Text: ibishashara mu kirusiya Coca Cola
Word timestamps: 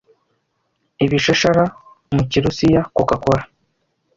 ibishashara 1.05 1.63
mu 2.15 2.21
kirusiya 2.29 2.81
Coca 2.95 3.17
Cola 3.23 3.43